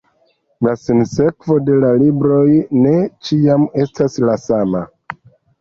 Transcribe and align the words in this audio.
La 0.67 0.71
sinsekvo 0.85 1.57
de 1.67 1.75
la 1.83 1.91
libroj 2.03 2.41
ne 2.87 2.95
ĉiam 3.29 3.69
estas 3.85 4.19
la 4.31 4.39
sama. 4.49 4.83